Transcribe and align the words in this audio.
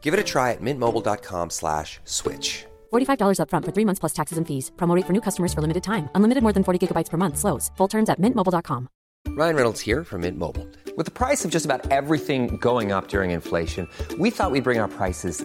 Give 0.00 0.14
it 0.14 0.20
a 0.20 0.24
try 0.24 0.52
at 0.52 0.62
mintmobile.com 0.62 1.50
slash 1.50 2.00
switch. 2.04 2.64
$45 2.92 3.40
upfront 3.40 3.64
for 3.66 3.72
three 3.72 3.84
months 3.84 4.00
plus 4.00 4.14
taxes 4.14 4.38
and 4.38 4.46
fees. 4.48 4.72
Promo 4.76 4.94
rate 4.96 5.04
for 5.04 5.12
new 5.12 5.20
customers 5.20 5.52
for 5.52 5.60
limited 5.60 5.84
time. 5.84 6.08
Unlimited 6.14 6.42
more 6.42 6.54
than 6.54 6.64
40 6.64 6.78
gigabytes 6.86 7.10
per 7.10 7.18
month. 7.18 7.36
Slows. 7.36 7.70
Full 7.76 7.88
terms 7.88 8.08
at 8.08 8.18
mintmobile.com. 8.18 8.88
Ryan 9.28 9.56
Reynolds 9.56 9.80
here 9.80 10.04
from 10.04 10.22
Mint 10.22 10.38
Mobile. 10.38 10.66
With 10.96 11.04
the 11.04 11.12
price 11.12 11.44
of 11.44 11.50
just 11.50 11.66
about 11.66 11.90
everything 11.92 12.56
going 12.56 12.92
up 12.92 13.08
during 13.08 13.30
inflation, 13.32 13.86
we 14.18 14.30
thought 14.30 14.50
we'd 14.50 14.64
bring 14.64 14.80
our 14.80 14.88
prices 14.88 15.44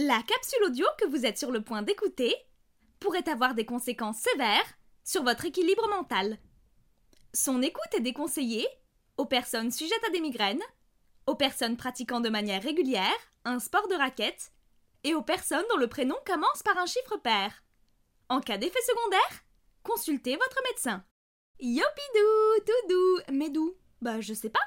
La 0.00 0.22
capsule 0.22 0.62
audio 0.62 0.86
que 0.96 1.08
vous 1.08 1.26
êtes 1.26 1.38
sur 1.38 1.50
le 1.50 1.60
point 1.60 1.82
d'écouter 1.82 2.32
pourrait 3.00 3.28
avoir 3.28 3.54
des 3.56 3.66
conséquences 3.66 4.18
sévères 4.18 4.78
sur 5.02 5.24
votre 5.24 5.44
équilibre 5.44 5.88
mental. 5.88 6.38
Son 7.34 7.60
écoute 7.62 7.92
est 7.96 8.00
déconseillée 8.00 8.68
aux 9.16 9.26
personnes 9.26 9.72
sujettes 9.72 10.04
à 10.06 10.10
des 10.10 10.20
migraines, 10.20 10.62
aux 11.26 11.34
personnes 11.34 11.76
pratiquant 11.76 12.20
de 12.20 12.28
manière 12.28 12.62
régulière 12.62 13.18
un 13.44 13.58
sport 13.58 13.88
de 13.88 13.96
raquette 13.96 14.52
et 15.02 15.16
aux 15.16 15.22
personnes 15.22 15.66
dont 15.68 15.78
le 15.78 15.88
prénom 15.88 16.16
commence 16.24 16.62
par 16.62 16.78
un 16.78 16.86
chiffre 16.86 17.16
pair. 17.16 17.64
En 18.28 18.40
cas 18.40 18.56
d'effet 18.56 18.78
secondaire, 18.86 19.42
consultez 19.82 20.36
votre 20.36 20.62
médecin. 20.70 21.04
Yopidou, 21.58 22.64
tout 22.64 22.88
doux, 22.88 23.20
mais 23.32 23.50
d'où 23.50 23.74
Bah 24.00 24.20
je 24.20 24.32
sais 24.32 24.50
pas. 24.50 24.60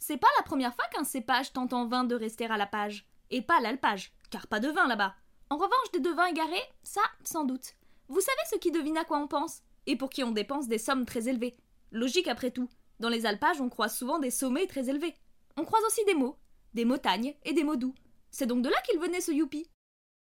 C'est 0.00 0.18
pas 0.18 0.26
la 0.38 0.42
première 0.42 0.74
fois 0.74 0.88
qu'un 0.88 1.04
cépage 1.04 1.52
tente 1.52 1.72
en 1.72 1.86
vain 1.86 2.02
de 2.02 2.16
rester 2.16 2.46
à 2.46 2.56
la 2.56 2.66
page. 2.66 3.06
Et 3.32 3.42
pas 3.42 3.60
l'alpage, 3.60 4.12
car 4.30 4.46
pas 4.46 4.60
de 4.60 4.68
vin 4.68 4.86
là-bas. 4.86 5.14
En 5.48 5.56
revanche, 5.56 5.90
des 5.92 6.00
devins 6.00 6.26
égarés, 6.26 6.62
ça, 6.82 7.00
sans 7.24 7.44
doute. 7.44 7.74
Vous 8.08 8.20
savez 8.20 8.38
ce 8.50 8.58
qui 8.58 8.70
devine 8.70 8.98
à 8.98 9.04
quoi 9.04 9.18
on 9.18 9.26
pense? 9.26 9.62
Et 9.86 9.96
pour 9.96 10.10
qui 10.10 10.22
on 10.22 10.32
dépense 10.32 10.68
des 10.68 10.78
sommes 10.78 11.06
très 11.06 11.28
élevées. 11.28 11.56
Logique 11.90 12.28
après 12.28 12.50
tout. 12.50 12.68
Dans 13.00 13.08
les 13.08 13.24
alpages, 13.24 13.60
on 13.62 13.70
croise 13.70 13.96
souvent 13.96 14.18
des 14.18 14.30
sommets 14.30 14.66
très 14.66 14.90
élevés. 14.90 15.14
On 15.56 15.64
croise 15.64 15.82
aussi 15.86 16.04
des 16.04 16.14
mots, 16.14 16.36
des 16.74 16.84
montagnes 16.84 17.34
et 17.44 17.54
des 17.54 17.64
mots 17.64 17.76
doux. 17.76 17.94
C'est 18.30 18.46
donc 18.46 18.62
de 18.62 18.68
là 18.68 18.76
qu'il 18.86 19.00
venait 19.00 19.22
ce 19.22 19.32
youpi. 19.32 19.66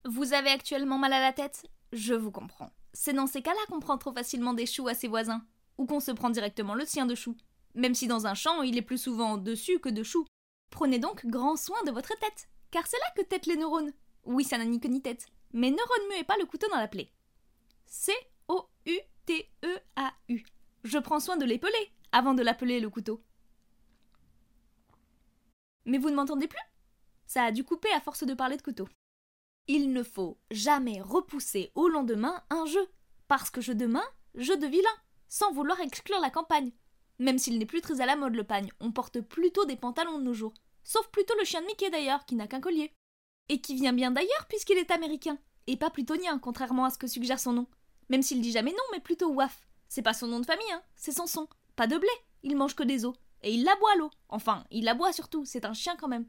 Vous 0.05 0.33
avez 0.33 0.49
actuellement 0.49 0.97
mal 0.97 1.11
à 1.11 1.19
la 1.19 1.33
tête? 1.33 1.65
Je 1.91 2.13
vous 2.13 2.31
comprends. 2.31 2.71
C'est 2.93 3.13
dans 3.13 3.27
ces 3.27 3.41
cas-là 3.41 3.59
qu'on 3.67 3.79
prend 3.79 3.97
trop 3.97 4.13
facilement 4.13 4.53
des 4.53 4.65
choux 4.65 4.87
à 4.87 4.93
ses 4.93 5.09
voisins, 5.09 5.45
ou 5.77 5.85
qu'on 5.85 5.99
se 5.99 6.11
prend 6.11 6.29
directement 6.29 6.73
le 6.73 6.85
sien 6.85 7.05
de 7.05 7.15
chou. 7.15 7.35
Même 7.75 7.95
si 7.95 8.07
dans 8.07 8.27
un 8.27 8.33
champ, 8.33 8.61
il 8.61 8.77
est 8.77 8.81
plus 8.81 8.97
souvent 8.97 9.37
dessus 9.37 9.79
que 9.79 9.89
de 9.89 10.03
chou. 10.03 10.25
Prenez 10.69 10.99
donc 10.99 11.25
grand 11.25 11.57
soin 11.57 11.81
de 11.85 11.91
votre 11.91 12.17
tête, 12.19 12.49
car 12.73 12.85
c'est 12.87 12.97
là 12.97 13.05
que 13.15 13.21
têtent 13.21 13.45
les 13.45 13.55
neurones. 13.55 13.93
Oui, 14.25 14.43
ça 14.43 14.57
n'a 14.57 14.65
ni 14.65 14.79
queue 14.79 14.89
ni 14.89 14.99
tête, 14.99 15.27
mais 15.53 15.69
ne 15.69 15.77
remuez 15.77 16.23
pas 16.23 16.37
le 16.39 16.47
couteau 16.47 16.67
dans 16.69 16.79
la 16.79 16.87
plaie. 16.87 17.11
C-O-U-T-E-A-U. 17.85 18.63
Je 20.83 20.97
prends 20.97 21.19
soin 21.19 21.37
de 21.37 21.45
l'épeler 21.45 21.91
avant 22.11 22.33
de 22.33 22.41
l'appeler 22.41 22.79
le 22.79 22.89
couteau. 22.89 23.21
Mais 25.85 25.99
vous 25.99 26.09
ne 26.09 26.15
m'entendez 26.15 26.47
plus? 26.47 26.57
Ça 27.27 27.43
a 27.43 27.51
dû 27.51 27.63
couper 27.63 27.91
à 27.91 28.01
force 28.01 28.23
de 28.23 28.33
parler 28.33 28.57
de 28.57 28.63
couteau. 28.63 28.89
Il 29.67 29.93
ne 29.93 30.01
faut 30.01 30.39
jamais 30.49 30.99
repousser 30.99 31.71
au 31.75 31.87
lendemain 31.89 32.43
un 32.49 32.65
jeu, 32.65 32.89
parce 33.27 33.51
que 33.51 33.61
jeu 33.61 33.75
de 33.75 33.85
main, 33.85 34.03
jeu 34.33 34.57
de 34.57 34.65
vilain, 34.65 34.89
sans 35.27 35.51
vouloir 35.51 35.79
exclure 35.79 36.19
la 36.19 36.31
campagne. 36.31 36.71
Même 37.19 37.37
s'il 37.37 37.59
n'est 37.59 37.67
plus 37.67 37.81
très 37.81 38.01
à 38.01 38.07
la 38.07 38.15
mode 38.15 38.33
le 38.33 38.43
pagne, 38.43 38.71
on 38.79 38.91
porte 38.91 39.21
plutôt 39.21 39.65
des 39.65 39.75
pantalons 39.75 40.17
de 40.17 40.23
nos 40.23 40.33
jours. 40.33 40.55
Sauf 40.83 41.07
plutôt 41.09 41.35
le 41.37 41.45
chien 41.45 41.61
de 41.61 41.67
Mickey 41.67 41.89
d'ailleurs, 41.89 42.25
qui 42.25 42.35
n'a 42.35 42.47
qu'un 42.47 42.61
collier. 42.61 42.93
Et 43.49 43.61
qui 43.61 43.75
vient 43.75 43.93
bien 43.93 44.11
d'ailleurs 44.11 44.45
puisqu'il 44.47 44.77
est 44.77 44.91
américain, 44.91 45.37
et 45.67 45.77
pas 45.77 45.89
plutonien, 45.89 46.39
contrairement 46.39 46.85
à 46.85 46.89
ce 46.89 46.97
que 46.97 47.07
suggère 47.07 47.39
son 47.39 47.53
nom. 47.53 47.67
Même 48.09 48.21
s'il 48.21 48.41
dit 48.41 48.51
jamais 48.51 48.71
non, 48.71 48.83
mais 48.91 48.99
plutôt 48.99 49.31
waf. 49.31 49.67
C'est 49.89 50.01
pas 50.01 50.13
son 50.13 50.27
nom 50.27 50.39
de 50.39 50.45
famille, 50.45 50.71
hein, 50.71 50.83
c'est 50.95 51.11
son 51.11 51.27
son. 51.27 51.47
Pas 51.75 51.87
de 51.87 51.97
blé, 51.97 52.09
il 52.43 52.55
mange 52.55 52.75
que 52.75 52.83
des 52.83 53.05
os. 53.05 53.15
Et 53.41 53.53
il 53.53 53.63
l'aboie 53.63 53.95
l'eau. 53.95 54.09
Enfin, 54.29 54.63
il 54.71 54.85
l'aboie 54.85 55.13
surtout, 55.13 55.45
c'est 55.45 55.65
un 55.65 55.73
chien 55.73 55.95
quand 55.97 56.07
même. 56.07 56.27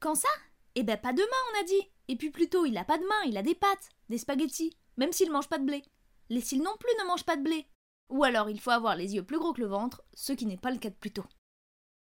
Quand 0.00 0.14
ça? 0.14 0.28
Eh 0.74 0.82
ben 0.82 0.96
pas 0.96 1.12
de 1.12 1.22
main, 1.22 1.52
on 1.52 1.60
a 1.60 1.64
dit. 1.64 1.90
Et 2.08 2.16
puis 2.16 2.30
plutôt, 2.30 2.66
il 2.66 2.76
a 2.76 2.84
pas 2.84 2.98
de 2.98 3.04
main, 3.04 3.22
il 3.26 3.36
a 3.36 3.42
des 3.42 3.54
pattes, 3.54 3.90
des 4.08 4.18
spaghettis, 4.18 4.76
même 4.96 5.12
s'il 5.12 5.30
mange 5.30 5.48
pas 5.48 5.58
de 5.58 5.64
blé. 5.64 5.82
Les 6.28 6.40
cils 6.40 6.62
non 6.62 6.76
plus 6.78 6.90
ne 7.00 7.06
mangent 7.06 7.24
pas 7.24 7.36
de 7.36 7.42
blé. 7.42 7.66
Ou 8.08 8.24
alors 8.24 8.48
il 8.48 8.60
faut 8.60 8.70
avoir 8.70 8.96
les 8.96 9.14
yeux 9.14 9.24
plus 9.24 9.38
gros 9.38 9.52
que 9.52 9.60
le 9.60 9.66
ventre, 9.66 10.02
ce 10.14 10.32
qui 10.32 10.46
n'est 10.46 10.56
pas 10.56 10.70
le 10.70 10.78
cas 10.78 10.90
de 10.90 10.94
Pluto. 10.94 11.24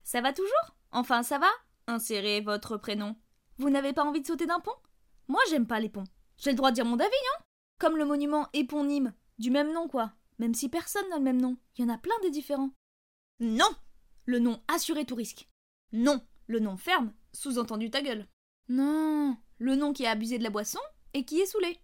Ça 0.04 0.22
va 0.22 0.34
toujours? 0.34 0.76
Enfin, 0.92 1.24
ça 1.24 1.38
va? 1.38 1.50
Insérez 1.90 2.42
votre 2.42 2.78
prénom. 2.78 3.16
Vous 3.58 3.72
n'avez 3.72 3.94
pas 3.94 4.04
envie 4.04 4.22
de 4.22 4.28
sauter 4.28 4.46
d'un 4.46 4.60
pont? 4.60 4.76
Moi, 5.28 5.42
j'aime 5.50 5.66
pas 5.66 5.80
les 5.80 5.90
ponts. 5.90 6.04
J'ai 6.38 6.52
le 6.52 6.56
droit 6.56 6.70
de 6.70 6.76
dire 6.76 6.86
mon 6.86 7.00
avis, 7.00 7.08
hein 7.10 7.44
Comme 7.80 7.98
le 7.98 8.06
monument 8.06 8.48
éponyme, 8.54 9.12
du 9.40 9.50
même 9.50 9.74
nom, 9.74 9.88
quoi. 9.88 10.14
Même 10.38 10.54
si 10.54 10.70
personne 10.70 11.10
n'a 11.10 11.18
le 11.18 11.24
même 11.24 11.42
nom, 11.42 11.58
il 11.76 11.82
y 11.82 11.86
en 11.86 11.92
a 11.92 11.98
plein 11.98 12.14
des 12.22 12.30
différents. 12.30 12.70
Non 13.40 13.72
Le 14.26 14.38
nom 14.38 14.62
assuré 14.68 15.04
tout 15.04 15.16
risque. 15.16 15.50
Non 15.92 16.22
Le 16.46 16.60
nom 16.60 16.78
ferme, 16.78 17.12
sous-entendu 17.34 17.90
ta 17.90 18.04
gueule. 18.04 18.28
Non 18.68 19.36
Le 19.58 19.76
nom 19.76 19.92
qui 19.92 20.06
a 20.06 20.12
abusé 20.12 20.38
de 20.38 20.44
la 20.44 20.52
boisson 20.52 20.80
et 21.16 21.26
qui 21.26 21.40
est 21.40 21.48
saoulé. 21.48 21.80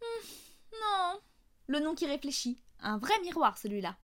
Hum, 0.00 0.26
non 0.72 1.20
Le 1.66 1.80
nom 1.80 1.94
qui 1.94 2.06
réfléchit. 2.06 2.62
Un 2.78 2.96
vrai 2.96 3.20
miroir, 3.20 3.58
celui-là. 3.58 3.98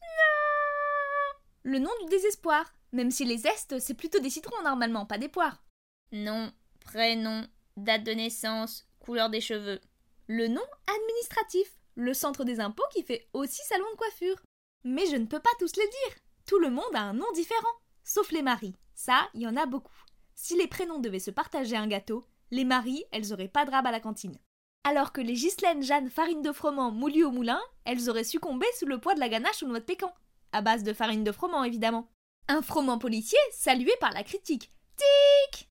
Non 0.00 1.40
Le 1.64 1.78
nom 1.80 1.90
du 2.04 2.10
désespoir. 2.10 2.72
Même 2.94 3.10
si 3.10 3.24
les 3.24 3.38
zestes, 3.38 3.80
c'est 3.80 3.94
plutôt 3.94 4.20
des 4.20 4.30
citrons 4.30 4.62
normalement, 4.62 5.04
pas 5.04 5.18
des 5.18 5.28
poires. 5.28 5.64
Nom, 6.12 6.52
prénom, 6.78 7.44
date 7.76 8.04
de 8.04 8.12
naissance, 8.12 8.86
couleur 9.00 9.30
des 9.30 9.40
cheveux. 9.40 9.80
Le 10.28 10.46
nom 10.46 10.62
administratif, 10.86 11.66
le 11.96 12.14
centre 12.14 12.44
des 12.44 12.60
impôts 12.60 12.86
qui 12.92 13.02
fait 13.02 13.28
aussi 13.32 13.60
salon 13.68 13.84
de 13.90 13.96
coiffure. 13.96 14.40
Mais 14.84 15.06
je 15.06 15.16
ne 15.16 15.26
peux 15.26 15.40
pas 15.40 15.50
tous 15.58 15.74
les 15.74 15.88
dire. 15.88 16.18
Tout 16.46 16.60
le 16.60 16.70
monde 16.70 16.94
a 16.94 17.00
un 17.00 17.14
nom 17.14 17.26
différent. 17.34 17.66
Sauf 18.04 18.30
les 18.30 18.42
maris. 18.42 18.76
Ça, 18.94 19.28
il 19.34 19.40
y 19.42 19.48
en 19.48 19.56
a 19.56 19.66
beaucoup. 19.66 20.04
Si 20.36 20.56
les 20.56 20.68
prénoms 20.68 21.00
devaient 21.00 21.18
se 21.18 21.32
partager 21.32 21.76
un 21.76 21.88
gâteau, 21.88 22.24
les 22.52 22.64
maris, 22.64 23.04
elles 23.10 23.32
auraient 23.32 23.48
pas 23.48 23.64
de 23.64 23.72
rab 23.72 23.88
à 23.88 23.90
la 23.90 23.98
cantine. 23.98 24.38
Alors 24.84 25.12
que 25.12 25.20
les 25.20 25.34
Ghislaine, 25.34 25.82
Jeanne, 25.82 26.10
farine 26.10 26.42
de 26.42 26.52
froment 26.52 26.92
moulues 26.92 27.24
au 27.24 27.32
moulin, 27.32 27.60
elles 27.86 28.08
auraient 28.08 28.22
succombé 28.22 28.66
sous 28.78 28.86
le 28.86 29.00
poids 29.00 29.14
de 29.14 29.20
la 29.20 29.28
ganache 29.28 29.64
ou 29.64 29.66
noix 29.66 29.80
de 29.80 29.84
pécan. 29.84 30.14
À 30.52 30.62
base 30.62 30.84
de 30.84 30.92
farine 30.92 31.24
de 31.24 31.32
froment, 31.32 31.64
évidemment. 31.64 32.08
Un 32.46 32.60
froment 32.60 32.98
policier 32.98 33.38
salué 33.52 33.92
par 34.00 34.12
la 34.12 34.22
critique. 34.22 34.70
Tic 34.96 35.70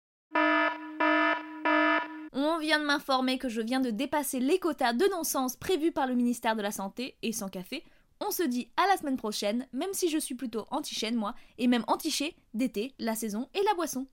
On 2.33 2.57
vient 2.57 2.79
de 2.79 2.85
m'informer 2.85 3.37
que 3.37 3.47
je 3.47 3.61
viens 3.61 3.79
de 3.79 3.91
dépasser 3.91 4.39
les 4.39 4.57
quotas 4.57 4.93
de 4.93 5.05
non-sens 5.11 5.55
prévus 5.55 5.91
par 5.91 6.07
le 6.07 6.15
ministère 6.15 6.55
de 6.55 6.63
la 6.63 6.71
Santé, 6.71 7.15
et 7.21 7.31
sans 7.31 7.47
café, 7.47 7.83
on 8.19 8.31
se 8.31 8.41
dit 8.41 8.71
à 8.75 8.87
la 8.87 8.97
semaine 8.97 9.17
prochaine, 9.17 9.67
même 9.71 9.93
si 9.93 10.09
je 10.09 10.17
suis 10.17 10.33
plutôt 10.33 10.65
anti-chaîne 10.71 11.15
moi, 11.15 11.35
et 11.59 11.67
même 11.67 11.85
anti 11.87 12.35
d'été, 12.55 12.95
la 12.97 13.13
saison 13.13 13.49
et 13.53 13.61
la 13.63 13.75
boisson. 13.75 14.07